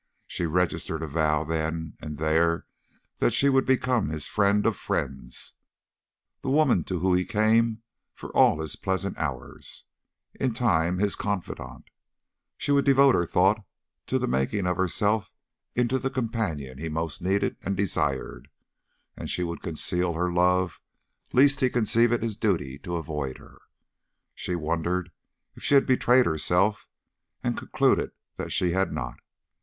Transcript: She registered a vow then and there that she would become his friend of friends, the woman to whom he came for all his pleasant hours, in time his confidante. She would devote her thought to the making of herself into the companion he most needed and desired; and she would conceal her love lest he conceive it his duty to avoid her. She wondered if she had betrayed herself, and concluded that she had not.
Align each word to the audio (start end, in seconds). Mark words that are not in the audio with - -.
She 0.25 0.47
registered 0.47 1.03
a 1.03 1.07
vow 1.07 1.43
then 1.43 1.95
and 2.01 2.17
there 2.17 2.65
that 3.19 3.35
she 3.35 3.49
would 3.49 3.67
become 3.67 4.09
his 4.09 4.25
friend 4.25 4.65
of 4.65 4.75
friends, 4.75 5.53
the 6.41 6.49
woman 6.49 6.83
to 6.85 6.97
whom 6.97 7.15
he 7.15 7.23
came 7.23 7.83
for 8.15 8.31
all 8.31 8.63
his 8.63 8.75
pleasant 8.75 9.15
hours, 9.19 9.83
in 10.33 10.55
time 10.55 10.97
his 10.97 11.15
confidante. 11.15 11.91
She 12.57 12.71
would 12.71 12.83
devote 12.83 13.13
her 13.13 13.27
thought 13.27 13.63
to 14.07 14.17
the 14.17 14.25
making 14.27 14.65
of 14.65 14.75
herself 14.75 15.31
into 15.75 15.99
the 15.99 16.09
companion 16.09 16.79
he 16.79 16.89
most 16.89 17.21
needed 17.21 17.57
and 17.61 17.77
desired; 17.77 18.49
and 19.15 19.29
she 19.29 19.43
would 19.43 19.61
conceal 19.61 20.13
her 20.13 20.33
love 20.33 20.81
lest 21.31 21.59
he 21.59 21.69
conceive 21.69 22.11
it 22.11 22.23
his 22.23 22.37
duty 22.37 22.79
to 22.79 22.95
avoid 22.95 23.37
her. 23.37 23.59
She 24.33 24.55
wondered 24.55 25.11
if 25.53 25.61
she 25.61 25.75
had 25.75 25.85
betrayed 25.85 26.25
herself, 26.25 26.89
and 27.43 27.55
concluded 27.55 28.13
that 28.37 28.51
she 28.51 28.71
had 28.71 28.91
not. 28.91 29.19